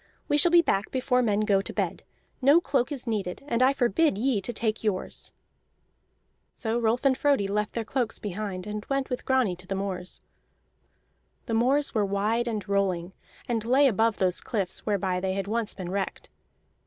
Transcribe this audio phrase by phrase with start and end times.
[0.27, 2.01] We shall be back before men go to bed.
[2.41, 5.31] No cloak is needed, and I forbid ye to take yours."
[6.53, 10.19] So Rolf and Frodi left their cloaks behind, and went with Grani to the moors.
[11.45, 13.13] The moors were wide and rolling,
[13.47, 16.29] and lay above those cliffs whereby they had once been wrecked.